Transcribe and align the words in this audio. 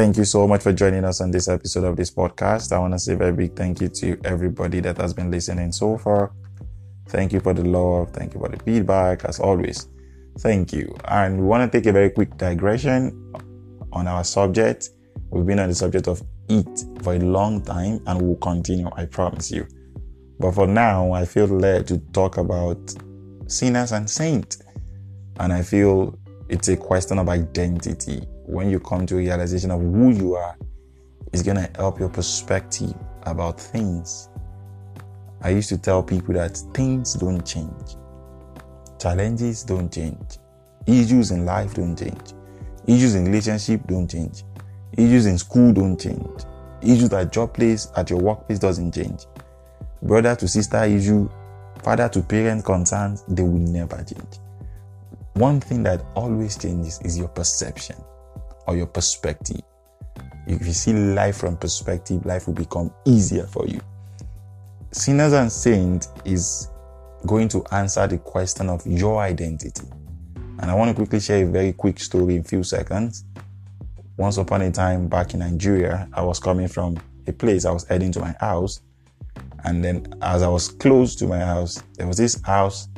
Thank 0.00 0.16
you 0.16 0.24
so 0.24 0.48
much 0.48 0.62
for 0.62 0.72
joining 0.72 1.04
us 1.04 1.20
on 1.20 1.30
this 1.30 1.46
episode 1.46 1.84
of 1.84 1.94
this 1.94 2.10
podcast. 2.10 2.72
I 2.72 2.78
want 2.78 2.94
to 2.94 2.98
say 2.98 3.12
a 3.12 3.16
very 3.18 3.34
big 3.34 3.54
thank 3.54 3.82
you 3.82 3.88
to 3.88 4.18
everybody 4.24 4.80
that 4.80 4.96
has 4.96 5.12
been 5.12 5.30
listening 5.30 5.72
so 5.72 5.98
far. 5.98 6.32
Thank 7.08 7.34
you 7.34 7.40
for 7.40 7.52
the 7.52 7.64
love. 7.64 8.10
Thank 8.10 8.32
you 8.32 8.40
for 8.40 8.48
the 8.48 8.56
feedback, 8.64 9.26
as 9.26 9.40
always. 9.40 9.88
Thank 10.38 10.72
you. 10.72 10.96
And 11.04 11.38
we 11.38 11.44
want 11.44 11.70
to 11.70 11.78
take 11.78 11.86
a 11.86 11.92
very 11.92 12.08
quick 12.08 12.34
digression 12.38 13.30
on 13.92 14.08
our 14.08 14.24
subject. 14.24 14.88
We've 15.28 15.44
been 15.44 15.60
on 15.60 15.68
the 15.68 15.74
subject 15.74 16.08
of 16.08 16.22
eat 16.48 16.82
for 17.02 17.16
a 17.16 17.18
long 17.18 17.62
time 17.62 18.00
and 18.06 18.22
we'll 18.22 18.36
continue, 18.36 18.88
I 18.96 19.04
promise 19.04 19.50
you. 19.50 19.66
But 20.38 20.52
for 20.52 20.66
now, 20.66 21.12
I 21.12 21.26
feel 21.26 21.44
led 21.44 21.86
to 21.88 21.98
talk 22.14 22.38
about 22.38 22.78
sinners 23.48 23.92
and 23.92 24.08
saints. 24.08 24.62
And 25.38 25.52
I 25.52 25.60
feel 25.60 26.18
it's 26.48 26.68
a 26.68 26.76
question 26.78 27.18
of 27.18 27.28
identity. 27.28 28.26
When 28.50 28.68
you 28.68 28.80
come 28.80 29.06
to 29.06 29.14
a 29.14 29.18
realization 29.18 29.70
of 29.70 29.80
who 29.80 30.10
you 30.10 30.34
are, 30.34 30.56
it's 31.32 31.40
going 31.44 31.56
to 31.56 31.70
help 31.76 32.00
your 32.00 32.08
perspective 32.08 32.92
about 33.22 33.60
things. 33.60 34.28
I 35.40 35.50
used 35.50 35.68
to 35.68 35.78
tell 35.78 36.02
people 36.02 36.34
that 36.34 36.56
things 36.74 37.14
don't 37.14 37.46
change. 37.46 37.94
Challenges 39.00 39.62
don't 39.62 39.92
change. 39.92 40.38
Issues 40.88 41.30
in 41.30 41.46
life 41.46 41.74
don't 41.74 41.96
change. 41.96 42.34
Issues 42.88 43.14
in 43.14 43.26
relationship 43.26 43.86
don't 43.86 44.10
change. 44.10 44.42
Issues 44.98 45.26
in 45.26 45.38
school 45.38 45.72
don't 45.72 45.96
change. 45.96 46.42
Issues 46.82 47.12
at 47.12 47.32
job 47.32 47.54
place, 47.54 47.86
at 47.94 48.10
your 48.10 48.18
workplace 48.18 48.58
doesn't 48.58 48.92
change. 48.92 49.26
Brother 50.02 50.34
to 50.34 50.48
sister 50.48 50.82
issue, 50.82 51.30
father 51.84 52.08
to 52.08 52.20
parent 52.20 52.64
concerns, 52.64 53.22
they 53.28 53.42
will 53.44 53.60
never 53.60 54.02
change. 54.02 54.40
One 55.34 55.60
thing 55.60 55.84
that 55.84 56.04
always 56.16 56.58
changes 56.58 57.00
is 57.04 57.16
your 57.16 57.28
perception 57.28 57.94
or 58.70 58.76
your 58.76 58.86
perspective. 58.86 59.60
If 60.46 60.64
you 60.64 60.72
see 60.72 60.92
life 60.92 61.38
from 61.38 61.56
perspective, 61.56 62.24
life 62.24 62.46
will 62.46 62.54
become 62.54 62.92
easier 63.04 63.46
for 63.46 63.66
you. 63.66 63.80
Sinners 64.92 65.32
and 65.32 65.50
Saints 65.50 66.08
is 66.24 66.68
going 67.26 67.48
to 67.48 67.64
answer 67.72 68.06
the 68.06 68.18
question 68.18 68.68
of 68.68 68.86
your 68.86 69.20
identity. 69.20 69.86
And 70.60 70.70
I 70.70 70.74
want 70.74 70.90
to 70.90 70.94
quickly 70.94 71.20
share 71.20 71.44
a 71.44 71.50
very 71.50 71.72
quick 71.72 71.98
story 71.98 72.36
in 72.36 72.44
few 72.44 72.62
seconds. 72.62 73.24
Once 74.16 74.36
upon 74.36 74.62
a 74.62 74.70
time 74.70 75.08
back 75.08 75.34
in 75.34 75.40
Nigeria, 75.40 76.08
I 76.12 76.22
was 76.22 76.38
coming 76.38 76.68
from 76.68 76.96
a 77.26 77.32
place, 77.32 77.64
I 77.64 77.72
was 77.72 77.84
heading 77.84 78.12
to 78.12 78.20
my 78.20 78.34
house. 78.38 78.82
And 79.64 79.84
then 79.84 80.06
as 80.22 80.42
I 80.42 80.48
was 80.48 80.68
close 80.68 81.16
to 81.16 81.26
my 81.26 81.40
house, 81.40 81.82
there 81.96 82.06
was 82.06 82.16
this 82.18 82.40
house 82.42 82.88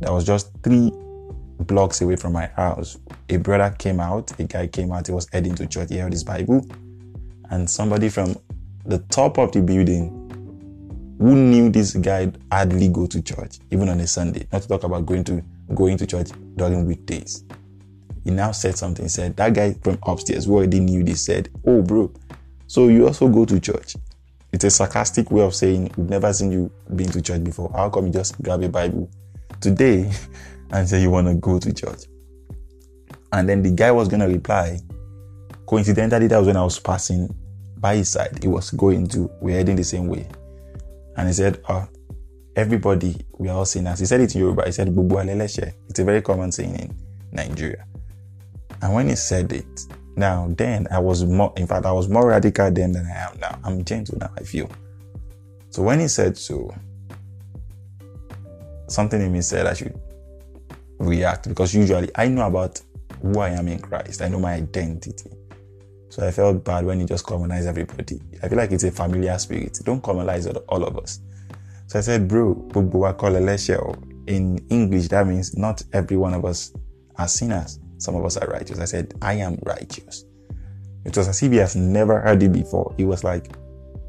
that 0.00 0.12
was 0.12 0.24
just 0.24 0.50
three 0.62 0.92
blocks 1.66 2.00
away 2.00 2.16
from 2.16 2.32
my 2.32 2.46
house. 2.46 2.98
A 3.28 3.36
brother 3.36 3.74
came 3.78 4.00
out, 4.00 4.38
a 4.38 4.44
guy 4.44 4.66
came 4.66 4.92
out, 4.92 5.06
he 5.06 5.12
was 5.12 5.28
heading 5.32 5.54
to 5.56 5.66
church, 5.66 5.88
he 5.90 5.96
held 5.96 6.12
his 6.12 6.24
Bible. 6.24 6.66
And 7.50 7.68
somebody 7.68 8.08
from 8.08 8.36
the 8.84 8.98
top 8.98 9.38
of 9.38 9.52
the 9.52 9.60
building 9.60 10.20
who 11.18 11.34
knew 11.36 11.70
this 11.70 11.94
guy 11.94 12.32
hardly 12.50 12.88
go 12.88 13.06
to 13.06 13.22
church, 13.22 13.58
even 13.70 13.88
on 13.88 14.00
a 14.00 14.06
Sunday, 14.06 14.46
not 14.52 14.62
to 14.62 14.68
talk 14.68 14.84
about 14.84 15.06
going 15.06 15.24
to 15.24 15.42
going 15.74 15.96
to 15.96 16.06
church 16.06 16.28
during 16.56 16.84
weekdays. 16.86 17.44
He 18.24 18.30
now 18.30 18.52
said 18.52 18.76
something, 18.76 19.08
said, 19.08 19.36
that 19.36 19.54
guy 19.54 19.74
from 19.82 19.98
upstairs 20.06 20.46
who 20.46 20.54
already 20.54 20.80
knew 20.80 21.04
this 21.04 21.24
said, 21.24 21.50
Oh 21.66 21.82
bro, 21.82 22.12
so 22.66 22.88
you 22.88 23.06
also 23.06 23.28
go 23.28 23.44
to 23.44 23.60
church. 23.60 23.96
It's 24.52 24.64
a 24.64 24.70
sarcastic 24.70 25.30
way 25.30 25.42
of 25.42 25.54
saying 25.54 25.92
we've 25.96 26.08
never 26.08 26.32
seen 26.32 26.52
you 26.52 26.70
been 26.94 27.10
to 27.10 27.20
church 27.20 27.42
before. 27.44 27.70
How 27.74 27.90
come 27.90 28.06
you 28.06 28.12
just 28.12 28.40
grab 28.40 28.62
a 28.62 28.68
Bible 28.68 29.10
today 29.60 30.10
and 30.70 30.88
say 30.88 31.00
you 31.02 31.10
want 31.10 31.28
to 31.28 31.34
go 31.34 31.58
to 31.58 31.72
church? 31.72 32.02
And 33.32 33.48
then 33.48 33.62
the 33.62 33.70
guy 33.70 33.90
was 33.90 34.08
gonna 34.08 34.28
reply. 34.28 34.78
Coincidentally, 35.66 36.26
that 36.28 36.38
was 36.38 36.46
when 36.46 36.56
I 36.56 36.64
was 36.64 36.78
passing 36.78 37.34
by 37.78 37.96
his 37.96 38.08
side. 38.10 38.38
He 38.40 38.48
was 38.48 38.70
going 38.70 39.08
to, 39.08 39.30
we're 39.40 39.56
heading 39.56 39.76
the 39.76 39.84
same 39.84 40.06
way. 40.08 40.28
And 41.16 41.28
he 41.28 41.34
said, 41.34 41.60
Oh, 41.68 41.86
everybody, 42.56 43.16
we 43.38 43.48
are 43.48 43.56
all 43.58 43.64
sinners. 43.64 43.98
He 44.00 44.06
said 44.06 44.20
it 44.20 44.34
in 44.34 44.40
Yoruba. 44.40 44.64
He 44.66 44.72
said, 44.72 44.88
Bubu. 44.88 45.74
It's 45.88 45.98
a 45.98 46.04
very 46.04 46.22
common 46.22 46.52
saying 46.52 46.74
in 46.76 46.96
Nigeria. 47.32 47.84
And 48.82 48.94
when 48.94 49.08
he 49.08 49.16
said 49.16 49.52
it, 49.52 49.80
now 50.16 50.48
then 50.56 50.86
I 50.90 50.98
was 50.98 51.24
more, 51.24 51.52
in 51.56 51.66
fact, 51.66 51.86
I 51.86 51.92
was 51.92 52.08
more 52.08 52.28
radical 52.28 52.70
then 52.70 52.92
than 52.92 53.06
I 53.06 53.30
am 53.30 53.38
now. 53.40 53.58
I'm 53.64 53.84
gentle 53.84 54.18
now, 54.18 54.30
I 54.38 54.42
feel. 54.42 54.70
So 55.70 55.82
when 55.82 56.00
he 56.00 56.08
said 56.08 56.36
so, 56.38 56.74
something 58.88 59.20
in 59.20 59.32
me 59.32 59.40
said 59.40 59.66
I 59.66 59.74
should 59.74 59.98
react 60.98 61.48
because 61.48 61.74
usually 61.74 62.10
I 62.14 62.28
know 62.28 62.46
about 62.46 62.80
who 63.22 63.40
I 63.40 63.50
am 63.50 63.68
in 63.68 63.78
Christ. 63.78 64.22
I 64.22 64.28
know 64.28 64.38
my 64.38 64.54
identity. 64.54 65.30
So 66.08 66.26
I 66.26 66.30
felt 66.30 66.64
bad 66.64 66.84
when 66.84 67.00
he 67.00 67.06
just 67.06 67.26
communized 67.26 67.66
everybody. 67.66 68.20
I 68.42 68.48
feel 68.48 68.58
like 68.58 68.70
it's 68.70 68.84
a 68.84 68.90
familiar 68.90 69.36
spirit. 69.38 69.78
Don't 69.84 70.02
commonize 70.02 70.46
all 70.46 70.84
of 70.84 70.96
us. 70.98 71.20
So 71.86 71.98
I 71.98 72.02
said, 72.02 72.28
bro, 72.28 72.54
in 74.26 74.66
English, 74.70 75.08
that 75.08 75.26
means 75.26 75.56
not 75.56 75.82
every 75.92 76.16
one 76.16 76.34
of 76.34 76.44
us 76.44 76.72
are 77.16 77.28
sinners. 77.28 77.78
Some 77.98 78.14
of 78.16 78.24
us 78.24 78.36
are 78.36 78.46
righteous. 78.48 78.78
I 78.78 78.84
said, 78.84 79.14
I 79.22 79.34
am 79.34 79.58
righteous. 79.64 80.24
It 81.04 81.16
was 81.16 81.28
as 81.28 81.42
if 81.42 81.52
he 81.52 81.58
has 81.58 81.76
never 81.76 82.20
heard 82.20 82.42
it 82.42 82.52
before. 82.52 82.94
He 82.96 83.04
was 83.04 83.24
like, 83.24 83.54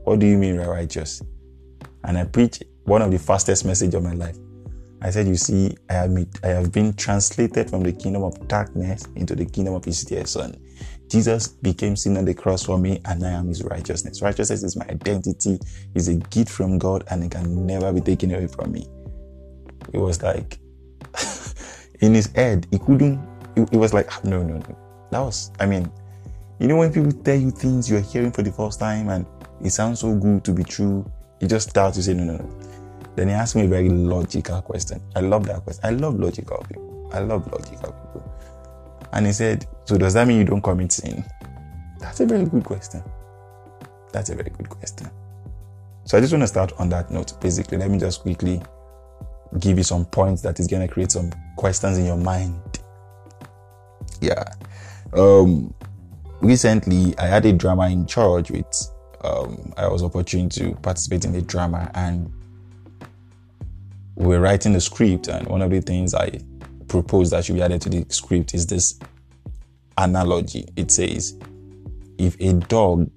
What 0.04 0.20
do 0.20 0.26
you 0.26 0.38
mean 0.38 0.56
you're 0.56 0.72
righteous? 0.72 1.22
And 2.04 2.18
I 2.18 2.26
preached 2.26 2.64
one 2.84 3.02
of 3.02 3.12
the 3.12 3.20
fastest 3.20 3.66
message 3.66 3.94
of 3.96 4.04
my 4.04 4.14
life. 4.14 4.38
I 5.02 5.10
said, 5.10 5.28
You 5.28 5.36
see, 5.36 5.76
I 5.90 5.94
have, 5.94 6.18
I 6.44 6.48
have 6.48 6.72
been 6.72 6.94
translated 6.94 7.70
from 7.70 7.84
the 7.84 7.92
kingdom 7.92 8.24
of 8.24 8.48
darkness 8.48 9.08
into 9.16 9.36
the 9.36 9.46
kingdom 9.46 9.74
of 9.74 9.86
his 9.86 10.04
dear 10.04 10.26
son. 10.26 10.58
Jesus 11.10 11.48
became 11.48 11.96
sin 11.96 12.18
on 12.18 12.26
the 12.26 12.34
cross 12.34 12.64
for 12.64 12.78
me, 12.78 13.00
and 13.06 13.26
I 13.26 13.32
am 13.32 13.48
his 13.48 13.64
righteousness. 13.64 14.22
Righteousness 14.22 14.64
is 14.64 14.76
my 14.76 14.86
identity, 14.86 15.60
is 15.94 16.08
a 16.08 16.16
gift 16.16 16.50
from 16.50 16.80
God, 16.80 17.04
and 17.12 17.24
it 17.24 17.32
can 17.32 17.66
never 17.66 17.94
be 17.94 18.02
taken 18.02 18.34
away 18.34 18.48
from 18.48 18.72
me. 18.72 18.88
It 19.94 20.00
was 20.00 20.24
like, 20.24 20.58
in 22.02 22.14
his 22.16 22.28
head, 22.28 22.66
he 22.72 22.80
couldn't, 22.80 23.20
it, 23.56 23.72
was 23.72 23.94
like, 23.94 24.10
no, 24.26 24.42
no, 24.42 24.58
no. 24.58 24.78
That 25.12 25.20
was, 25.20 25.52
I 25.60 25.68
mean, 25.68 25.92
you 26.60 26.68
know, 26.68 26.78
when 26.78 26.92
people 26.92 27.12
tell 27.12 27.38
you 27.38 27.52
things 27.52 27.90
you're 27.90 28.02
hearing 28.02 28.32
for 28.32 28.42
the 28.42 28.52
first 28.52 28.80
time 28.80 29.10
and 29.10 29.26
it 29.64 29.70
sounds 29.70 30.00
so 30.00 30.16
good 30.16 30.44
to 30.46 30.52
be 30.52 30.64
true, 30.64 31.10
you 31.40 31.48
just 31.48 31.70
start 31.70 31.94
to 31.94 32.04
say, 32.04 32.14
no, 32.14 32.24
no, 32.24 32.38
no. 32.38 32.60
Then 33.16 33.30
he 33.30 33.34
asked 33.34 33.56
me 33.56 33.66
a 33.66 33.68
very 33.68 33.90
logical 33.90 34.62
question. 34.62 35.02
I 35.16 35.22
love 35.22 35.46
that 35.48 35.64
question. 35.64 35.86
I 35.86 35.92
love 35.92 36.20
logical 36.20 36.66
people. 36.68 37.10
I 37.14 37.20
love 37.20 37.50
logical 37.52 37.92
people. 37.92 38.36
And 39.14 39.26
he 39.26 39.32
said, 39.32 39.66
So 39.86 39.98
does 39.98 40.14
that 40.16 40.28
mean 40.28 40.40
you 40.40 40.46
don't 40.46 40.62
commit 40.62 40.92
sin? 40.92 41.24
That's 42.00 42.20
a 42.20 42.26
very 42.26 42.46
good 42.46 42.64
question. 42.64 43.02
That's 44.12 44.30
a 44.30 44.36
very 44.36 44.50
good 44.50 44.70
question. 44.70 45.10
So 46.04 46.18
I 46.18 46.22
just 46.22 46.34
want 46.34 46.44
to 46.44 46.48
start 46.48 46.74
on 46.78 46.90
that 46.90 47.10
note. 47.10 47.40
Basically, 47.42 47.78
let 47.78 47.90
me 47.90 47.98
just 47.98 48.22
quickly 48.22 48.62
give 49.60 49.78
you 49.78 49.84
some 49.84 50.06
points 50.06 50.42
that 50.42 50.60
is 50.60 50.68
going 50.68 50.86
to 50.86 50.94
create 50.94 51.12
some 51.12 51.32
questions 51.56 51.98
in 51.98 52.06
your 52.06 52.18
mind. 52.18 52.80
Yeah. 54.22 54.44
Um, 55.14 55.74
recently, 56.42 57.18
I 57.18 57.28
had 57.28 57.46
a 57.46 57.54
drama 57.54 57.90
in 57.90 58.06
church 58.06 58.52
with, 58.52 58.68
um, 59.24 59.74
I 59.78 59.88
was 59.88 60.04
opportune 60.04 60.50
to 60.50 60.76
participate 60.76 61.26
in 61.26 61.32
the 61.32 61.42
drama 61.42 61.90
and 61.96 62.32
were 64.16 64.40
writing 64.40 64.74
the 64.74 64.82
script. 64.82 65.28
And 65.28 65.48
one 65.48 65.62
of 65.62 65.72
the 65.72 65.82
things 65.82 66.14
I 66.14 66.40
propose 66.88 67.32
that 67.32 67.46
should 67.46 67.56
be 67.56 67.62
added 67.62 67.82
to 67.82 67.90
the 67.90 68.06
script 68.10 68.54
is 68.54 68.68
this 68.68 69.00
analogy. 69.98 70.66
It 70.76 70.92
says, 70.92 71.38
if 72.18 72.40
a 72.40 72.54
dog, 72.54 73.10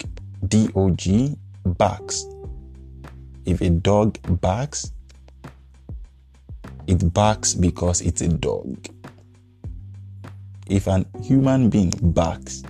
D 0.46 0.68
O 0.74 0.90
G, 0.90 1.36
barks, 1.64 2.24
if 3.44 3.60
a 3.60 3.70
dog 3.70 4.18
barks, 4.40 4.92
it 6.86 7.12
barks 7.12 7.54
because 7.54 8.00
it's 8.00 8.22
a 8.22 8.28
dog. 8.28 8.88
If 10.68 10.86
an 10.86 11.06
human 11.22 11.70
being 11.70 11.92
barks, 12.00 12.62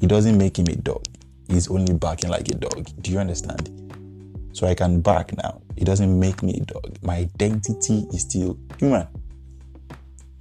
it 0.00 0.08
doesn't 0.08 0.36
make 0.36 0.58
him 0.58 0.66
a 0.66 0.76
dog. 0.76 1.04
He's 1.48 1.70
only 1.70 1.94
barking 1.94 2.30
like 2.30 2.48
a 2.48 2.54
dog. 2.54 2.88
Do 3.02 3.12
you 3.12 3.18
understand? 3.18 3.83
So 4.54 4.68
I 4.68 4.74
can 4.74 5.00
bark 5.00 5.36
now. 5.36 5.60
It 5.76 5.84
doesn't 5.84 6.18
make 6.18 6.42
me 6.42 6.60
a 6.60 6.64
dog. 6.64 6.96
My 7.02 7.16
identity 7.16 8.06
is 8.12 8.22
still 8.22 8.56
human. 8.78 9.08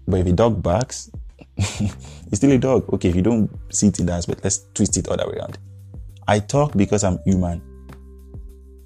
But 0.08 0.20
if 0.20 0.28
a 0.28 0.32
dog 0.32 0.62
barks, 0.62 1.10
it's 1.58 2.38
still 2.38 2.52
a 2.52 2.60
dog. 2.60 2.94
Okay, 2.94 3.10
if 3.10 3.16
you 3.16 3.24
don't 3.24 3.50
see 3.74 3.88
it 3.88 4.00
in 4.00 4.06
that 4.06 4.18
aspect, 4.20 4.44
let's 4.44 4.66
twist 4.76 4.98
it 4.98 5.08
other 5.08 5.28
way 5.28 5.38
around. 5.38 5.58
I 6.28 6.40
talk 6.40 6.78
because 6.78 7.04
I'm 7.04 7.18
human. 7.26 7.62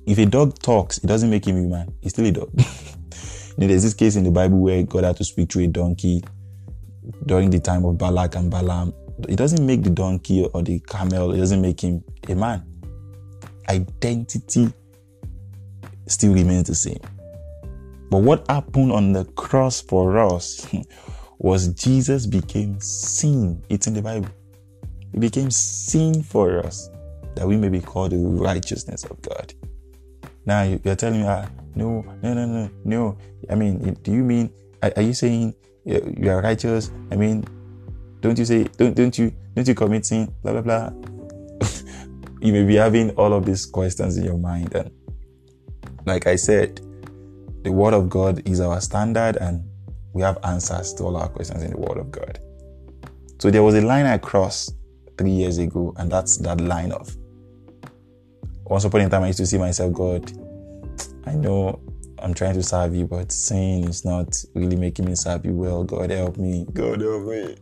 If 0.06 0.18
a 0.18 0.26
dog 0.26 0.60
talks, 0.60 0.98
it 1.00 1.08
doesn't 1.08 1.30
make 1.30 1.46
him 1.46 1.58
human. 1.58 1.94
He's 2.02 2.14
still 2.14 2.26
a 2.26 2.32
dog. 2.32 2.50
there's 3.58 3.84
this 3.84 3.94
case 3.94 4.16
in 4.16 4.24
the 4.24 4.32
Bible 4.32 4.60
where 4.60 4.84
God 4.84 5.04
had 5.04 5.18
to 5.18 5.26
speak 5.26 5.50
to 5.50 5.60
a 5.60 5.68
donkey 5.68 6.24
during 7.26 7.50
the 7.50 7.60
time 7.60 7.84
of 7.84 7.98
Balak 7.98 8.36
and 8.36 8.50
Balaam. 8.50 8.94
It 9.28 9.36
doesn't 9.36 9.66
make 9.66 9.84
the 9.84 9.90
donkey 9.90 10.46
or 10.54 10.64
the 10.64 10.80
camel, 10.80 11.34
it 11.34 11.38
doesn't 11.38 11.62
make 11.62 11.82
him 11.82 12.02
a 12.30 12.36
man. 12.36 12.64
Identity 13.68 14.72
still 16.12 16.34
remains 16.34 16.68
the 16.68 16.76
same. 16.76 17.00
But 18.10 18.20
what 18.20 18.50
happened 18.50 18.92
on 18.92 19.12
the 19.12 19.26
cross 19.26 19.82
for 19.82 20.18
us 20.18 20.68
was 21.40 21.68
Jesus 21.70 22.26
became 22.26 22.80
sin. 22.80 23.64
It's 23.70 23.88
in 23.88 23.94
the 23.94 24.02
Bible. 24.02 24.30
He 25.14 25.20
became 25.20 25.52
sin 25.52 26.24
for 26.24 26.60
us 26.60 26.90
that 27.36 27.48
we 27.48 27.58
may 27.58 27.70
be 27.70 27.80
called 27.80 28.12
the 28.12 28.18
righteousness 28.18 29.04
of 29.06 29.22
God. 29.22 29.54
Now 30.46 30.64
you're 30.64 30.96
telling 30.96 31.22
me, 31.22 31.28
ah, 31.28 31.48
no, 31.76 32.02
no, 32.24 32.34
no, 32.34 32.46
no, 32.46 32.70
no. 32.84 33.18
I 33.50 33.56
mean, 33.56 33.94
do 34.02 34.12
you 34.12 34.24
mean, 34.24 34.50
are, 34.82 35.02
you 35.02 35.14
saying 35.14 35.54
you 35.86 36.30
are 36.30 36.42
righteous? 36.42 36.92
I 37.12 37.16
mean, 37.16 37.46
don't 38.22 38.38
you 38.40 38.46
say, 38.46 38.64
don't, 38.78 38.96
don't 38.96 39.18
you, 39.18 39.32
don't 39.54 39.68
you 39.68 39.76
commit 39.76 40.06
sin? 40.06 40.34
Blah, 40.42 40.54
blah, 40.54 40.62
blah. 40.62 40.92
you 42.42 42.54
may 42.54 42.64
be 42.64 42.76
having 42.76 43.12
all 43.12 43.34
of 43.34 43.46
these 43.46 43.66
questions 43.66 44.18
in 44.18 44.24
your 44.24 44.38
mind. 44.38 44.74
And 44.74 44.90
like 46.08 46.26
I 46.26 46.36
said, 46.36 46.82
the 47.64 47.72
word 47.72 47.94
of 47.94 48.10
God 48.10 48.48
is 48.48 48.60
our 48.62 48.82
standard 48.82 49.36
and 49.38 49.64
we 50.14 50.22
have 50.22 50.38
answers 50.44 50.94
to 50.96 51.04
all 51.04 51.18
our 51.18 51.30
questions 51.30 51.62
in 51.64 51.72
the 51.72 51.78
word 51.78 51.98
of 51.98 52.12
God. 52.12 52.40
So 53.40 53.52
there 53.52 53.62
was 53.62 53.76
a 53.76 53.82
line 53.82 54.06
I 54.06 54.18
crossed 54.18 54.74
three 55.18 55.32
years 55.32 55.58
ago, 55.60 55.94
and 55.98 56.12
that's 56.12 56.38
that 56.38 56.60
line 56.62 56.92
of 56.92 57.16
once 58.70 58.84
upon 58.84 59.02
a 59.02 59.10
time 59.10 59.24
I 59.24 59.28
used 59.28 59.40
to 59.40 59.46
see 59.46 59.58
myself, 59.58 59.94
God, 59.94 60.32
I 61.26 61.34
know 61.34 61.80
I'm 62.20 62.34
trying 62.34 62.56
to 62.56 62.64
serve 62.64 62.96
you, 62.96 63.06
but 63.06 63.32
sin 63.32 63.88
is 63.88 64.04
not 64.04 64.36
really 64.56 64.76
making 64.76 65.06
me 65.06 65.16
serve 65.16 65.46
you 65.46 65.54
well. 65.54 65.84
God 65.84 66.10
help 66.10 66.38
me. 66.38 66.66
God 66.74 67.02
help 67.02 67.24
me. 67.24 67.56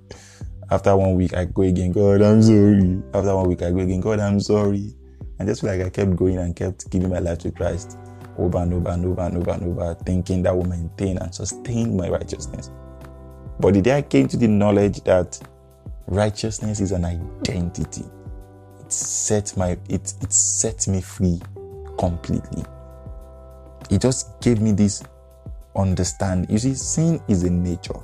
After 0.71 0.95
one 0.95 1.15
week, 1.15 1.35
I 1.35 1.45
go 1.45 1.61
again, 1.61 1.91
God, 1.91 2.21
I'm 2.21 2.41
sorry. 2.41 3.03
After 3.13 3.35
one 3.35 3.47
week, 3.47 3.61
I 3.61 3.69
go 3.71 3.79
again, 3.79 4.01
God, 4.01 4.19
I'm 4.19 4.39
sorry. 4.39 4.95
And 5.37 5.47
just 5.47 5.61
like 5.61 5.81
I 5.81 5.89
kept 5.89 6.15
going 6.15 6.37
and 6.37 6.55
kept 6.55 6.89
giving 6.89 7.09
my 7.09 7.19
life 7.19 7.39
to 7.39 7.51
Christ 7.51 7.99
over 8.37 8.57
and 8.59 8.73
over 8.73 8.89
and 8.89 9.05
over 9.05 9.21
and 9.21 9.37
over 9.37 9.51
and 9.51 9.63
over, 9.63 9.95
thinking 10.05 10.43
that 10.43 10.55
will 10.55 10.65
maintain 10.65 11.17
and 11.17 11.33
sustain 11.33 11.95
my 11.95 12.09
righteousness. 12.09 12.71
But 13.59 13.73
the 13.73 13.81
day 13.81 13.97
I 13.97 14.01
came 14.01 14.27
to 14.27 14.37
the 14.37 14.47
knowledge 14.47 15.01
that 15.03 15.39
righteousness 16.07 16.79
is 16.79 16.91
an 16.91 17.05
identity, 17.05 18.05
it 18.79 18.91
set 18.91 19.55
my 19.57 19.77
it 19.89 20.13
it 20.21 20.33
set 20.33 20.87
me 20.87 21.01
free 21.01 21.39
completely. 21.97 22.63
It 23.89 24.01
just 24.01 24.39
gave 24.41 24.61
me 24.61 24.71
this 24.71 25.03
understand. 25.75 26.47
You 26.49 26.57
see, 26.57 26.73
sin 26.73 27.21
is 27.27 27.43
a 27.43 27.49
nature. 27.49 27.99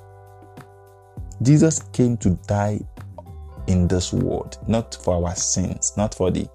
Jesus 1.42 1.80
came 1.92 2.18
to 2.18 2.32
die 2.48 2.80
in 3.68 3.88
this 3.88 4.14
world, 4.14 4.58
not 4.68 4.98
for 5.04 5.26
our 5.26 5.36
sins, 5.36 5.94
not 5.98 6.14
for 6.14 6.32
the 6.32 6.48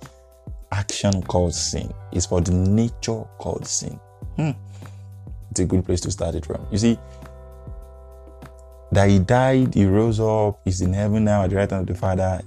action 0.73 1.23
called 1.23 1.55
sin. 1.55 1.93
It's 2.13 2.27
for 2.27 2.41
the 2.41 2.53
nature 2.53 3.25
called 3.39 3.67
sin. 3.67 3.99
Hmm. 4.37 4.51
It's 5.51 5.61
a 5.61 5.65
good 5.65 5.85
place 5.85 6.01
to 6.03 6.11
start 6.11 6.35
it 6.35 6.45
from. 6.45 6.67
You 6.71 6.79
see, 6.79 6.99
that 8.93 9.09
he 9.09 9.19
died, 9.19 9.75
he 9.75 9.87
rose 9.87 10.21
up, 10.21 10.61
he's 10.65 10.81
in 10.81 10.93
heaven 10.93 11.25
now 11.25 11.45
at 11.45 11.51
the 11.51 11.57
right 11.57 11.71
hand 11.71 11.89
of 11.89 11.95
the 11.95 12.01
Father. 12.01 12.41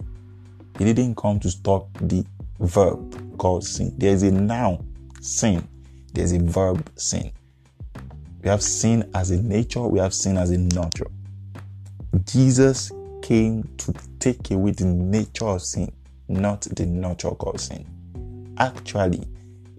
He 0.77 0.85
didn't 0.85 1.17
come 1.17 1.39
to 1.41 1.49
stop 1.49 1.87
the 2.01 2.25
verb 2.59 3.37
called 3.37 3.65
sin. 3.65 3.93
There's 3.97 4.23
a 4.23 4.31
noun, 4.31 4.87
sin. 5.21 5.67
There's 6.13 6.31
a 6.31 6.39
verb, 6.39 6.89
sin. 6.95 7.31
We 8.41 8.49
have 8.49 8.63
sin 8.63 9.09
as 9.13 9.31
a 9.31 9.41
nature, 9.41 9.81
we 9.81 9.99
have 9.99 10.13
sin 10.13 10.37
as 10.37 10.51
a 10.51 10.57
nature. 10.57 11.07
Jesus 12.25 12.91
came 13.21 13.63
to 13.77 13.93
take 14.19 14.49
away 14.51 14.71
the 14.71 14.85
nature 14.85 15.45
of 15.45 15.61
sin, 15.61 15.91
not 16.27 16.61
the 16.61 16.85
nature 16.85 17.31
called 17.31 17.59
sin. 17.59 17.85
Actually, 18.59 19.27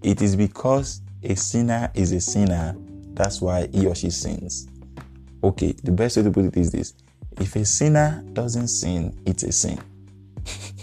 it 0.03 0.21
is 0.21 0.35
because 0.35 1.01
a 1.23 1.35
sinner 1.35 1.91
is 1.93 2.11
a 2.11 2.19
sinner, 2.19 2.75
that's 3.13 3.41
why 3.41 3.67
he 3.67 3.85
or 3.85 3.95
she 3.95 4.09
sins. 4.09 4.67
Okay, 5.43 5.73
the 5.83 5.91
best 5.91 6.17
way 6.17 6.23
to 6.23 6.31
put 6.31 6.45
it 6.45 6.57
is 6.57 6.71
this 6.71 6.93
if 7.39 7.55
a 7.55 7.65
sinner 7.65 8.23
doesn't 8.33 8.67
sin, 8.67 9.17
it's 9.25 9.43
a 9.43 9.51
sin. 9.51 9.79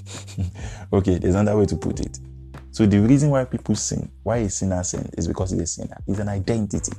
okay, 0.92 1.18
there's 1.18 1.34
another 1.34 1.58
way 1.58 1.66
to 1.66 1.76
put 1.76 2.00
it. 2.00 2.18
So 2.70 2.86
the 2.86 3.00
reason 3.00 3.30
why 3.30 3.44
people 3.44 3.74
sin, 3.74 4.10
why 4.22 4.38
a 4.38 4.50
sinner 4.50 4.82
sins, 4.84 5.10
is 5.16 5.26
because 5.26 5.50
he's 5.50 5.60
a 5.60 5.66
sinner. 5.66 5.96
It's 6.06 6.20
an 6.20 6.28
identity. 6.28 6.92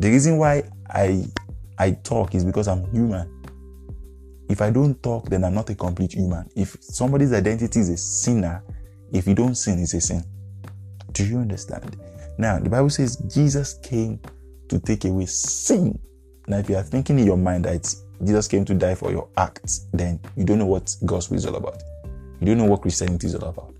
The 0.00 0.08
reason 0.08 0.38
why 0.38 0.62
I 0.88 1.24
I 1.78 1.92
talk 1.92 2.34
is 2.34 2.44
because 2.44 2.68
I'm 2.68 2.90
human. 2.90 3.34
If 4.48 4.62
I 4.62 4.70
don't 4.70 5.00
talk, 5.02 5.28
then 5.28 5.44
I'm 5.44 5.54
not 5.54 5.68
a 5.70 5.74
complete 5.74 6.14
human. 6.14 6.48
If 6.56 6.76
somebody's 6.80 7.32
identity 7.32 7.80
is 7.80 7.90
a 7.90 7.96
sinner, 7.96 8.62
if 9.12 9.26
you 9.26 9.34
don't 9.34 9.54
sin, 9.54 9.78
it's 9.78 9.94
a 9.94 10.00
sin. 10.00 10.24
Do 11.12 11.24
you 11.24 11.38
understand? 11.38 11.96
Now, 12.38 12.58
the 12.58 12.68
Bible 12.68 12.90
says 12.90 13.16
Jesus 13.16 13.74
came 13.82 14.20
to 14.68 14.78
take 14.78 15.04
away 15.04 15.26
sin. 15.26 15.98
Now, 16.46 16.58
if 16.58 16.68
you 16.68 16.76
are 16.76 16.82
thinking 16.82 17.18
in 17.18 17.26
your 17.26 17.36
mind 17.36 17.64
that 17.64 17.94
Jesus 18.24 18.48
came 18.48 18.64
to 18.64 18.74
die 18.74 18.94
for 18.94 19.10
your 19.10 19.28
acts, 19.36 19.86
then 19.92 20.20
you 20.36 20.44
don't 20.44 20.58
know 20.58 20.66
what 20.66 20.94
gospel 21.04 21.36
is 21.36 21.46
all 21.46 21.56
about. 21.56 21.82
You 22.40 22.46
don't 22.46 22.58
know 22.58 22.64
what 22.64 22.82
Christianity 22.82 23.26
is 23.26 23.34
all 23.34 23.48
about. 23.48 23.74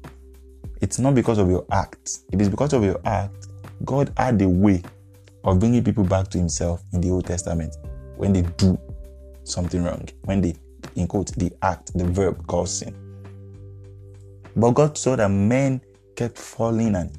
It's 0.81 0.99
not 0.99 1.15
because 1.15 1.39
of 1.39 1.51
your 1.51 1.65
acts. 1.71 2.25
It 2.33 2.41
is 2.41 2.49
because 2.49 2.73
of 2.73 2.85
your 2.85 3.01
act. 3.05 3.49
God 3.85 4.13
had 4.17 4.41
a 4.43 4.49
way 4.49 4.83
of 5.45 5.61
bringing 5.61 5.85
people 5.85 6.05
back 6.05 6.29
to 6.29 6.39
Himself 6.39 6.83
in 6.93 7.01
the 7.01 7.11
Old 7.11 7.27
Testament 7.27 7.77
when 8.17 8.33
they 8.33 8.43
do 8.43 8.79
something 9.45 9.83
wrong, 9.83 10.09
when 10.25 10.41
they, 10.41 10.55
in 10.97 11.07
quote, 11.07 11.33
the 11.37 11.53
act, 11.63 11.97
the 11.97 12.05
verb 12.05 12.47
called 12.47 12.69
sin. 12.69 13.08
But 14.59 14.73
God 14.73 14.99
saw 14.99 15.17
that 15.17 15.31
men 15.31 15.81
kept 16.17 16.37
falling 16.37 16.97
and 16.97 17.11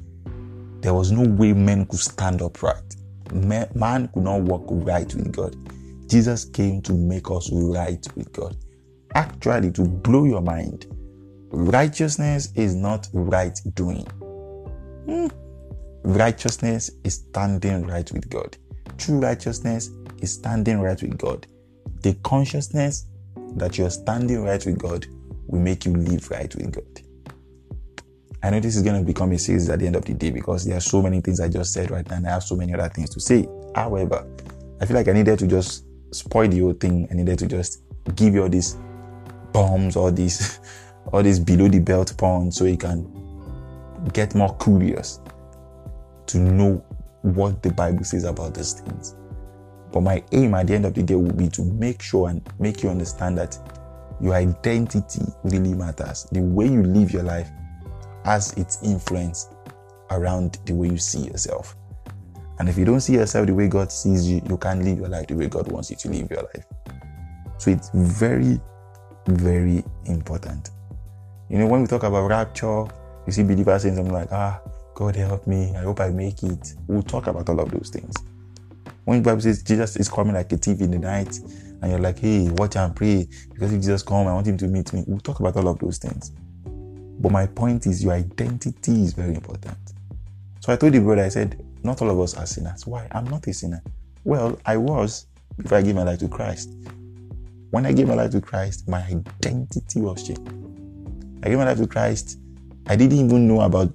there 0.82 0.94
was 0.94 1.10
no 1.10 1.28
way 1.28 1.52
men 1.52 1.86
could 1.86 2.00
stand 2.00 2.42
upright 2.42 2.90
man 3.32 4.08
could 4.12 4.22
not 4.22 4.42
walk 4.42 4.64
right 4.68 5.12
with 5.14 5.32
God. 5.32 5.56
Jesus 6.08 6.44
came 6.44 6.82
to 6.82 6.92
make 6.92 7.30
us 7.30 7.50
right 7.52 8.04
with 8.16 8.32
God. 8.32 8.56
Actually, 9.14 9.70
to 9.72 9.82
blow 9.82 10.24
your 10.24 10.40
mind, 10.40 10.86
righteousness 11.50 12.52
is 12.54 12.74
not 12.74 13.08
right 13.12 13.58
doing. 13.74 14.06
Hmm. 15.06 15.28
Righteousness 16.02 16.90
is 17.04 17.14
standing 17.14 17.86
right 17.86 18.10
with 18.10 18.28
God. 18.30 18.56
True 18.98 19.18
righteousness 19.18 19.90
is 20.20 20.32
standing 20.32 20.80
right 20.80 21.00
with 21.00 21.18
God. 21.18 21.46
The 22.02 22.14
consciousness 22.22 23.06
that 23.56 23.78
you're 23.78 23.90
standing 23.90 24.42
right 24.42 24.64
with 24.64 24.78
God 24.78 25.06
will 25.46 25.60
make 25.60 25.84
you 25.84 25.94
live 25.94 26.30
right 26.30 26.54
with 26.54 26.72
God. 26.72 27.09
I 28.42 28.48
know 28.48 28.60
this 28.60 28.74
is 28.76 28.82
going 28.82 28.98
to 28.98 29.04
become 29.04 29.32
a 29.32 29.38
series 29.38 29.68
at 29.68 29.80
the 29.80 29.86
end 29.86 29.96
of 29.96 30.04
the 30.04 30.14
day 30.14 30.30
because 30.30 30.64
there 30.64 30.76
are 30.76 30.80
so 30.80 31.02
many 31.02 31.20
things 31.20 31.40
I 31.40 31.48
just 31.48 31.74
said 31.74 31.90
right 31.90 32.08
now 32.08 32.16
and 32.16 32.26
I 32.26 32.30
have 32.30 32.42
so 32.42 32.56
many 32.56 32.72
other 32.72 32.88
things 32.88 33.10
to 33.10 33.20
say. 33.20 33.46
However, 33.74 34.26
I 34.80 34.86
feel 34.86 34.96
like 34.96 35.08
I 35.08 35.12
needed 35.12 35.38
to 35.40 35.46
just 35.46 35.84
spoil 36.10 36.48
the 36.48 36.60
whole 36.60 36.72
thing. 36.72 37.06
I 37.10 37.14
needed 37.14 37.38
to 37.40 37.46
just 37.46 37.82
give 38.14 38.34
you 38.34 38.42
all 38.42 38.48
these 38.48 38.78
bombs, 39.52 39.94
all 39.94 40.10
these, 40.10 40.58
all 41.12 41.22
these 41.22 41.38
below 41.38 41.68
the 41.68 41.80
belt 41.80 42.16
points 42.16 42.56
so 42.56 42.64
you 42.64 42.78
can 42.78 43.04
get 44.14 44.34
more 44.34 44.56
curious 44.56 45.20
to 46.26 46.38
know 46.38 46.82
what 47.20 47.62
the 47.62 47.70
Bible 47.72 48.04
says 48.04 48.24
about 48.24 48.54
these 48.54 48.72
things. 48.72 49.16
But 49.92 50.00
my 50.00 50.24
aim 50.32 50.54
at 50.54 50.68
the 50.68 50.74
end 50.74 50.86
of 50.86 50.94
the 50.94 51.02
day 51.02 51.14
will 51.14 51.32
be 51.32 51.48
to 51.50 51.62
make 51.62 52.00
sure 52.00 52.30
and 52.30 52.40
make 52.58 52.82
you 52.82 52.88
understand 52.88 53.36
that 53.36 53.58
your 54.18 54.34
identity 54.34 55.22
really 55.44 55.74
matters. 55.74 56.26
The 56.32 56.40
way 56.40 56.68
you 56.68 56.82
live 56.82 57.12
your 57.12 57.24
life 57.24 57.50
has 58.24 58.52
its 58.54 58.82
influence 58.82 59.48
around 60.10 60.58
the 60.66 60.74
way 60.74 60.88
you 60.88 60.98
see 60.98 61.20
yourself. 61.20 61.76
And 62.58 62.68
if 62.68 62.76
you 62.76 62.84
don't 62.84 63.00
see 63.00 63.14
yourself 63.14 63.46
the 63.46 63.54
way 63.54 63.68
God 63.68 63.90
sees 63.90 64.28
you, 64.28 64.42
you 64.48 64.58
can't 64.58 64.82
live 64.82 64.98
your 64.98 65.08
life 65.08 65.28
the 65.28 65.34
way 65.34 65.46
God 65.46 65.70
wants 65.72 65.90
you 65.90 65.96
to 65.96 66.08
live 66.08 66.30
your 66.30 66.42
life. 66.42 66.66
So 67.58 67.70
it's 67.70 67.90
very, 67.94 68.60
very 69.26 69.82
important. 70.06 70.70
You 71.48 71.58
know, 71.58 71.66
when 71.66 71.82
we 71.82 71.86
talk 71.86 72.02
about 72.02 72.28
rapture, 72.28 72.84
you 73.26 73.32
see 73.32 73.42
believers 73.42 73.82
saying 73.82 73.96
something 73.96 74.12
like, 74.12 74.30
ah, 74.32 74.60
God 74.94 75.16
help 75.16 75.46
me, 75.46 75.74
I 75.76 75.82
hope 75.82 76.00
I 76.00 76.10
make 76.10 76.42
it. 76.42 76.74
We'll 76.86 77.02
talk 77.02 77.26
about 77.26 77.48
all 77.48 77.60
of 77.60 77.70
those 77.70 77.88
things. 77.88 78.14
When 79.04 79.22
the 79.22 79.30
Bible 79.30 79.40
says 79.40 79.62
Jesus 79.62 79.96
is 79.96 80.08
coming 80.08 80.34
like 80.34 80.52
a 80.52 80.56
thief 80.58 80.80
in 80.80 80.90
the 80.90 80.98
night, 80.98 81.38
and 81.82 81.90
you're 81.90 82.00
like, 82.00 82.18
hey, 82.18 82.50
watch 82.50 82.76
and 82.76 82.94
pray, 82.94 83.26
because 83.54 83.72
if 83.72 83.80
Jesus 83.80 84.02
come, 84.02 84.26
I 84.26 84.34
want 84.34 84.46
him 84.46 84.58
to 84.58 84.68
meet 84.68 84.92
me. 84.92 85.04
We'll 85.06 85.20
talk 85.20 85.40
about 85.40 85.56
all 85.56 85.68
of 85.68 85.78
those 85.78 85.96
things. 85.96 86.32
But 87.20 87.32
my 87.32 87.46
point 87.46 87.86
is, 87.86 88.02
your 88.02 88.14
identity 88.14 89.02
is 89.02 89.12
very 89.12 89.34
important. 89.34 89.76
So 90.60 90.72
I 90.72 90.76
told 90.76 90.94
the 90.94 91.00
brother, 91.00 91.22
I 91.22 91.28
said, 91.28 91.62
not 91.82 92.00
all 92.02 92.10
of 92.10 92.20
us 92.20 92.34
are 92.36 92.46
sinners. 92.46 92.86
Why? 92.86 93.06
I'm 93.12 93.24
not 93.24 93.46
a 93.46 93.52
sinner. 93.52 93.82
Well, 94.24 94.58
I 94.66 94.76
was 94.76 95.26
before 95.56 95.78
I 95.78 95.82
gave 95.82 95.94
my 95.94 96.02
life 96.02 96.18
to 96.20 96.28
Christ. 96.28 96.72
When 97.70 97.86
I 97.86 97.92
gave 97.92 98.08
my 98.08 98.14
life 98.14 98.32
to 98.32 98.40
Christ, 98.40 98.88
my 98.88 99.02
identity 99.02 100.00
was 100.00 100.26
changed. 100.26 100.52
I 101.42 101.48
gave 101.48 101.58
my 101.58 101.64
life 101.64 101.78
to 101.78 101.86
Christ. 101.86 102.38
I 102.86 102.96
didn't 102.96 103.18
even 103.18 103.48
know 103.48 103.60
about 103.60 103.92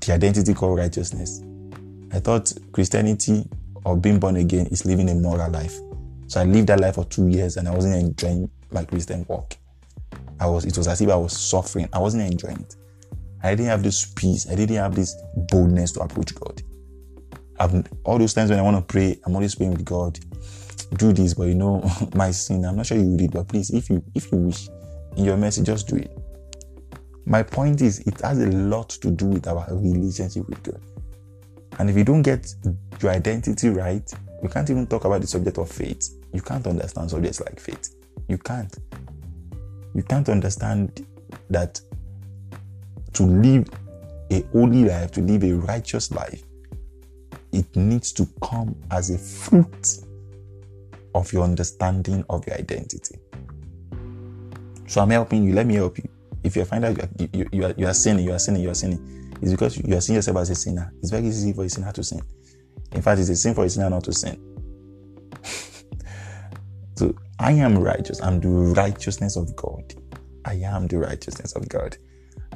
the 0.00 0.12
identity 0.12 0.54
called 0.54 0.78
righteousness. 0.78 1.42
I 2.12 2.20
thought 2.20 2.52
Christianity 2.72 3.48
or 3.84 3.96
being 3.96 4.18
born 4.18 4.36
again 4.36 4.66
is 4.66 4.86
living 4.86 5.10
a 5.10 5.14
moral 5.14 5.50
life. 5.50 5.78
So 6.28 6.40
I 6.40 6.44
lived 6.44 6.68
that 6.68 6.80
life 6.80 6.94
for 6.96 7.04
two 7.04 7.28
years 7.28 7.56
and 7.56 7.68
I 7.68 7.74
wasn't 7.74 7.94
enjoying 7.94 8.50
my 8.72 8.84
Christian 8.84 9.24
walk. 9.28 9.56
I 10.38 10.46
was, 10.46 10.64
it 10.64 10.76
was 10.76 10.88
as 10.88 11.00
if 11.00 11.08
I 11.08 11.16
was 11.16 11.36
suffering. 11.36 11.88
I 11.92 11.98
wasn't 11.98 12.30
enjoying 12.30 12.60
it. 12.60 12.76
I 13.42 13.50
didn't 13.50 13.66
have 13.66 13.82
this 13.82 14.12
peace. 14.16 14.50
I 14.50 14.54
didn't 14.54 14.76
have 14.76 14.94
this 14.94 15.14
boldness 15.50 15.92
to 15.92 16.00
approach 16.00 16.34
God. 16.34 16.62
I've, 17.58 17.86
all 18.04 18.18
those 18.18 18.34
times 18.34 18.50
when 18.50 18.58
I 18.58 18.62
want 18.62 18.76
to 18.76 18.82
pray, 18.82 19.18
I'm 19.24 19.34
always 19.34 19.54
praying 19.54 19.72
with 19.72 19.84
God. 19.84 20.18
Do 20.98 21.12
this, 21.12 21.34
but 21.34 21.44
you 21.44 21.54
know 21.54 21.88
my 22.14 22.30
sin. 22.30 22.64
I'm 22.64 22.76
not 22.76 22.86
sure 22.86 22.96
you 22.96 23.16
read 23.16 23.32
but 23.32 23.48
please, 23.48 23.70
if 23.70 23.90
you 23.90 24.02
if 24.14 24.30
you 24.30 24.38
wish, 24.38 24.68
in 25.16 25.24
your 25.24 25.36
mercy, 25.36 25.62
just 25.62 25.88
do 25.88 25.96
it. 25.96 26.10
My 27.24 27.42
point 27.42 27.82
is, 27.82 28.00
it 28.00 28.20
has 28.20 28.38
a 28.38 28.46
lot 28.46 28.90
to 28.90 29.10
do 29.10 29.26
with 29.26 29.48
our 29.48 29.66
relationship 29.70 30.48
with 30.48 30.62
God. 30.62 30.80
And 31.78 31.90
if 31.90 31.96
you 31.96 32.04
don't 32.04 32.22
get 32.22 32.54
your 33.02 33.10
identity 33.10 33.68
right, 33.68 34.08
you 34.42 34.48
can't 34.48 34.68
even 34.70 34.86
talk 34.86 35.04
about 35.04 35.22
the 35.22 35.26
subject 35.26 35.58
of 35.58 35.70
faith. 35.70 36.14
You 36.32 36.40
can't 36.40 36.66
understand 36.66 37.10
subjects 37.10 37.40
like 37.40 37.58
faith. 37.58 37.94
You 38.28 38.38
can't. 38.38 38.74
You 39.96 40.02
can't 40.02 40.28
understand 40.28 41.06
that 41.48 41.80
to 43.14 43.22
live 43.22 43.66
a 44.30 44.42
holy 44.52 44.84
life, 44.84 45.10
to 45.12 45.22
live 45.22 45.42
a 45.42 45.54
righteous 45.54 46.10
life, 46.12 46.42
it 47.52 47.74
needs 47.74 48.12
to 48.12 48.28
come 48.42 48.76
as 48.90 49.08
a 49.08 49.16
fruit 49.16 49.98
of 51.14 51.32
your 51.32 51.44
understanding 51.44 52.26
of 52.28 52.46
your 52.46 52.56
identity. 52.56 53.18
So 54.86 55.00
I'm 55.00 55.08
helping 55.08 55.44
you. 55.44 55.54
Let 55.54 55.66
me 55.66 55.76
help 55.76 55.96
you. 55.96 56.08
If 56.44 56.56
you 56.56 56.64
find 56.66 56.84
out 56.84 56.96
you 56.96 57.02
are, 57.02 57.28
you, 57.32 57.48
you, 57.50 57.64
are, 57.64 57.74
you 57.78 57.86
are 57.86 57.94
sinning, 57.94 58.26
you 58.26 58.32
are 58.32 58.38
sinning, 58.38 58.62
you 58.62 58.70
are 58.70 58.74
sinning, 58.74 59.32
it's 59.40 59.50
because 59.50 59.78
you 59.78 59.96
are 59.96 60.00
seeing 60.02 60.16
yourself 60.16 60.36
as 60.36 60.50
a 60.50 60.54
sinner. 60.54 60.92
It's 61.00 61.10
very 61.10 61.26
easy 61.26 61.54
for 61.54 61.64
a 61.64 61.70
sinner 61.70 61.90
to 61.92 62.04
sin. 62.04 62.20
In 62.92 63.00
fact, 63.00 63.18
it's 63.18 63.30
a 63.30 63.36
sin 63.36 63.54
for 63.54 63.64
a 63.64 63.70
sinner 63.70 63.88
not 63.88 64.04
to 64.04 64.12
sin. 64.12 64.55
I 67.38 67.52
am 67.52 67.78
righteous. 67.78 68.22
I'm 68.22 68.40
the 68.40 68.48
righteousness 68.48 69.36
of 69.36 69.54
God. 69.56 69.94
I 70.46 70.54
am 70.54 70.86
the 70.86 70.98
righteousness 70.98 71.52
of 71.52 71.68
God. 71.68 71.96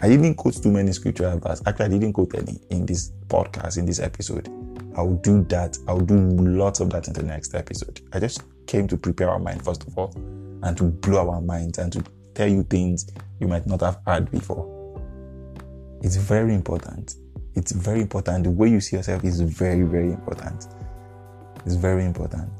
I 0.00 0.08
didn't 0.08 0.36
quote 0.36 0.62
too 0.62 0.70
many 0.70 0.92
scripture 0.92 1.36
verses. 1.36 1.62
Actually, 1.66 1.84
I 1.84 1.88
didn't 1.88 2.12
quote 2.14 2.34
any 2.34 2.58
in 2.70 2.86
this 2.86 3.12
podcast, 3.26 3.76
in 3.76 3.84
this 3.84 4.00
episode. 4.00 4.48
I'll 4.96 5.16
do 5.16 5.44
that. 5.44 5.76
I'll 5.86 6.00
do 6.00 6.16
lots 6.16 6.80
of 6.80 6.88
that 6.90 7.08
in 7.08 7.12
the 7.12 7.22
next 7.22 7.54
episode. 7.54 8.00
I 8.14 8.20
just 8.20 8.42
came 8.66 8.88
to 8.88 8.96
prepare 8.96 9.28
our 9.28 9.38
mind, 9.38 9.62
first 9.62 9.86
of 9.86 9.98
all, 9.98 10.14
and 10.62 10.76
to 10.78 10.84
blow 10.84 11.28
our 11.28 11.42
minds 11.42 11.76
and 11.78 11.92
to 11.92 12.02
tell 12.34 12.48
you 12.48 12.62
things 12.62 13.10
you 13.38 13.48
might 13.48 13.66
not 13.66 13.82
have 13.82 13.98
heard 14.06 14.30
before. 14.30 14.66
It's 16.02 16.16
very 16.16 16.54
important. 16.54 17.16
It's 17.54 17.72
very 17.72 18.00
important. 18.00 18.44
The 18.44 18.50
way 18.50 18.68
you 18.68 18.80
see 18.80 18.96
yourself 18.96 19.24
is 19.24 19.42
very, 19.42 19.82
very 19.82 20.12
important. 20.12 20.68
It's 21.66 21.74
very 21.74 22.06
important. 22.06 22.50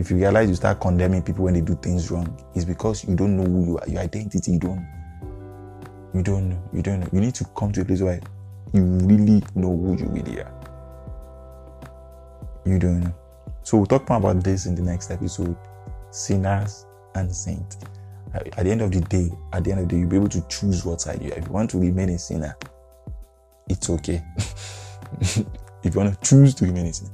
If 0.00 0.10
you 0.10 0.16
realize 0.18 0.48
you 0.48 0.54
start 0.54 0.80
condemning 0.80 1.22
people 1.22 1.44
when 1.44 1.54
they 1.54 1.62
do 1.62 1.74
things 1.76 2.10
wrong, 2.10 2.38
it's 2.54 2.64
because 2.64 3.04
you 3.04 3.16
don't 3.16 3.36
know 3.36 3.44
who 3.44 3.64
you 3.64 3.78
are. 3.78 3.88
Your 3.88 4.02
identity, 4.02 4.52
you 4.52 4.58
don't. 4.58 4.86
You 6.14 6.22
don't 6.22 6.50
know. 6.50 6.62
You 6.72 6.82
don't 6.82 7.00
know. 7.00 7.08
You 7.12 7.20
need 7.20 7.34
to 7.36 7.44
come 7.56 7.72
to 7.72 7.80
a 7.80 7.84
place 7.84 8.02
where 8.02 8.20
you 8.74 8.82
really 8.82 9.42
know 9.54 9.74
who 9.74 9.96
you 9.96 10.06
really 10.06 10.40
are. 10.40 10.52
You 12.66 12.78
don't 12.78 13.00
know. 13.00 13.14
So 13.62 13.78
we'll 13.78 13.86
talk 13.86 14.08
more 14.08 14.18
about 14.18 14.44
this 14.44 14.66
in 14.66 14.74
the 14.74 14.82
next 14.82 15.10
episode. 15.10 15.56
Sinners 16.10 16.84
and 17.14 17.34
saints. 17.34 17.78
At 18.34 18.64
the 18.64 18.70
end 18.70 18.82
of 18.82 18.92
the 18.92 19.00
day, 19.00 19.30
at 19.54 19.64
the 19.64 19.72
end 19.72 19.80
of 19.80 19.88
the 19.88 19.94
day, 19.94 20.00
you'll 20.00 20.10
be 20.10 20.16
able 20.16 20.28
to 20.28 20.46
choose 20.48 20.84
what 20.84 21.00
side 21.00 21.22
you 21.22 21.32
are. 21.32 21.38
If 21.38 21.46
you 21.46 21.52
want 21.52 21.70
to 21.70 21.78
remain 21.78 22.10
a 22.10 22.18
sinner, 22.18 22.54
it's 23.68 23.88
okay. 23.88 24.22
if 25.20 25.36
you 25.84 25.90
want 25.92 26.12
to 26.12 26.28
choose 26.28 26.54
to 26.56 26.66
remain 26.66 26.86
a 26.86 26.92
sinner, 26.92 27.12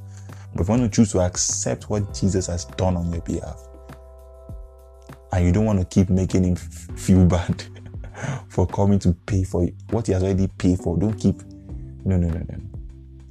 but 0.55 0.61
if 0.61 0.67
you 0.67 0.71
want 0.75 0.83
to 0.83 0.95
choose 0.95 1.11
to 1.13 1.19
accept 1.19 1.89
what 1.89 2.13
Jesus 2.13 2.47
has 2.47 2.65
done 2.65 2.95
on 2.95 3.11
your 3.11 3.21
behalf, 3.21 3.67
and 5.31 5.45
you 5.45 5.51
don't 5.51 5.65
want 5.65 5.79
to 5.79 5.85
keep 5.85 6.09
making 6.09 6.43
him 6.43 6.55
feel 6.55 7.25
bad 7.27 7.63
for 8.49 8.67
coming 8.67 8.99
to 8.99 9.13
pay 9.25 9.43
for 9.43 9.65
what 9.89 10.07
he 10.07 10.13
has 10.13 10.23
already 10.23 10.47
paid 10.47 10.79
for, 10.79 10.97
don't 10.97 11.13
keep. 11.13 11.41
No, 12.05 12.17
no, 12.17 12.27
no, 12.27 12.39
no. 12.39 12.57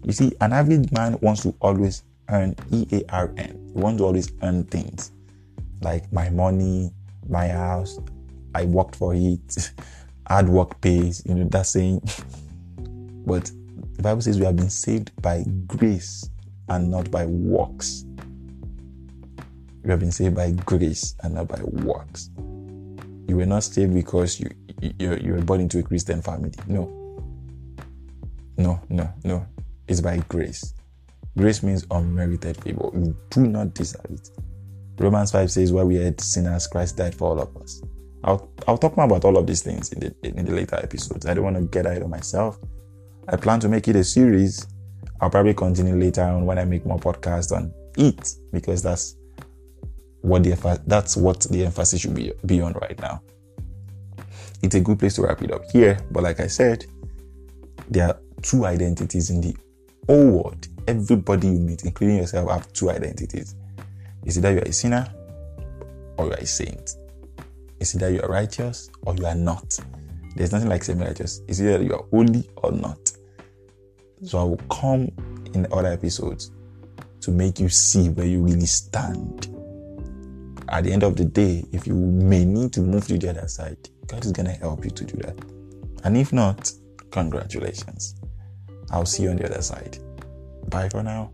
You 0.05 0.13
see, 0.13 0.33
an 0.41 0.53
average 0.53 0.91
man 0.91 1.17
wants 1.21 1.43
to 1.43 1.55
always 1.61 2.03
earn 2.31 2.57
E 2.73 2.87
A 2.93 3.05
R 3.15 3.33
N. 3.37 3.71
He 3.75 3.81
wants 3.81 4.01
to 4.01 4.05
always 4.05 4.33
earn 4.43 4.65
things 4.65 5.13
like 5.81 6.13
my 6.13 6.29
money, 6.31 6.91
my 7.29 7.49
house. 7.49 7.99
I 8.55 8.65
worked 8.65 8.97
for 8.97 9.15
it. 9.15 9.73
Hard 10.27 10.49
work 10.49 10.81
pays. 10.81 11.23
You 11.25 11.35
know 11.37 11.49
that 11.51 11.67
saying. 11.67 12.01
but 13.27 13.51
the 13.95 14.03
Bible 14.03 14.23
says 14.23 14.39
we 14.39 14.45
have 14.45 14.57
been 14.57 14.71
saved 14.71 15.13
by 15.23 15.45
grace 15.69 16.29
and 16.69 16.91
not 16.91 17.11
by 17.11 17.27
works. 17.27 18.05
You 19.85 19.91
have 19.91 20.01
been 20.01 20.13
saved 20.13 20.37
by 20.37 20.53
grace 20.53 21.15
and 21.23 21.35
not 21.35 21.49
by 21.49 21.61
works. 21.63 22.31
You 23.27 23.37
were 23.37 23.47
not 23.47 23.65
saved 23.65 23.95
because 23.95 24.39
you 24.39 24.51
you, 24.99 25.15
you 25.17 25.33
were 25.35 25.43
born 25.43 25.61
into 25.61 25.79
a 25.79 25.83
Christian 25.83 26.23
family. 26.23 26.53
No. 26.67 26.91
No, 28.57 28.81
no, 28.89 29.13
no. 29.25 29.47
It's 29.87 30.01
by 30.01 30.19
grace. 30.29 30.75
Grace 31.37 31.63
means 31.63 31.87
unmerited 31.91 32.57
favor. 32.63 32.91
You 32.93 33.17
do 33.31 33.47
not 33.47 33.75
deserve 33.75 34.07
it. 34.11 34.29
Romans 34.99 35.31
5 35.33 35.51
says, 35.51 35.73
While 35.73 35.87
we 35.87 35.99
are 35.99 36.15
sinners, 36.19 36.67
Christ 36.67 36.97
died 36.97 37.15
for 37.15 37.31
all 37.31 37.41
of 37.41 37.57
us. 37.57 37.81
I'll, 38.25 38.51
I'll 38.69 38.79
talk 38.79 38.97
more 38.97 39.07
about 39.07 39.25
all 39.25 39.39
of 39.39 39.47
these 39.47 39.63
things 39.63 39.93
in 39.93 40.01
the, 40.01 40.15
in 40.23 40.45
the 40.45 40.53
later 40.53 40.77
episodes. 40.77 41.27
I 41.27 41.35
don't 41.35 41.45
want 41.45 41.57
to 41.57 41.63
get 41.63 41.87
ahead 41.87 42.03
of 42.03 42.11
myself. 42.11 42.59
I 43.29 43.37
plan 43.37 43.61
to 43.61 43.69
make 43.69 43.89
it 43.89 43.97
a 43.97 44.05
series. 44.05 44.67
I'll 45.23 45.31
probably 45.31 45.55
continue 45.55 45.95
later 45.95 46.23
on 46.23 46.45
when 46.47 46.59
I 46.59 46.65
make 46.65 46.85
more 46.85 46.99
podcasts 46.99 47.57
on 47.57 47.73
it 47.97 48.35
because 48.53 48.83
that's 48.83 49.17
what 50.21 50.43
the 50.43 50.81
that's 50.89 51.17
what 51.17 51.43
the 51.43 51.65
emphasis 51.65 52.01
should 52.01 52.15
be, 52.15 52.33
be 52.45 52.61
on 52.61 52.73
right 52.73 52.99
now. 53.01 53.23
It's 54.63 54.75
a 54.75 54.81
good 54.81 54.99
place 54.99 55.15
to 55.15 55.23
wrap 55.23 55.41
it 55.41 55.53
up 55.53 55.63
here, 55.73 55.97
but 56.11 56.25
like 56.25 56.41
I 56.41 56.49
said, 56.49 56.87
there 57.89 58.09
are 58.09 58.19
two 58.43 58.67
identities 58.67 59.31
in 59.31 59.41
the 59.41 59.57
whole 60.09 60.31
world. 60.31 60.67
Everybody 60.89 61.47
you 61.47 61.59
meet, 61.61 61.85
including 61.85 62.17
yourself, 62.17 62.51
have 62.51 62.73
two 62.73 62.91
identities. 62.91 63.55
It's 64.25 64.39
either 64.39 64.53
you 64.53 64.59
are 64.59 64.63
a 64.63 64.73
sinner 64.73 65.07
or 66.17 66.27
you 66.27 66.33
are 66.33 66.39
a 66.39 66.47
saint. 66.47 66.97
It's 67.79 67.95
either 67.95 68.11
you 68.11 68.23
are 68.23 68.29
righteous 68.29 68.91
or 69.03 69.15
you 69.15 69.27
are 69.27 69.37
not. 69.37 69.79
There's 70.35 70.51
nothing 70.51 70.69
like 70.69 70.83
semi-righteous. 70.83 71.43
It's 71.47 71.61
either 71.61 71.81
you 71.81 71.95
are 71.95 72.05
holy 72.11 72.49
or 72.57 72.73
not. 72.73 73.12
So 74.25 74.39
I 74.39 74.45
will 74.45 74.61
come 74.71 75.09
in 75.55 75.67
other 75.73 75.89
episodes 75.89 76.51
to 77.21 77.31
make 77.31 77.59
you 77.61 77.69
see 77.69 78.09
where 78.09 78.27
you 78.27 78.43
really 78.43 78.67
stand. 78.67 79.49
At 80.69 80.85
the 80.85 80.93
end 80.93 81.03
of 81.03 81.17
the 81.17 81.25
day, 81.25 81.65
if 81.73 81.87
you 81.87 81.95
may 81.95 82.45
need 82.45 82.73
to 82.75 82.81
move 82.81 83.07
to 83.09 83.19
the 83.19 83.31
other 83.31 83.49
side, 83.49 83.89
God 84.07 84.25
is 84.25 84.33
going 84.33 84.47
to 84.47 84.53
help 84.53 84.85
you 84.85 84.91
to 84.91 85.05
do 85.05 85.17
that. 85.19 85.37
And 86.05 86.17
if 86.17 86.33
not, 86.33 86.73
congratulations. 87.11 88.15
I'll 88.91 89.07
see 89.07 89.25
you 89.25 89.31
on 89.31 89.37
the 89.37 89.47
other 89.47 89.63
side. 89.63 89.99
Bye 90.69 90.89
for 90.89 91.03
now. 91.03 91.33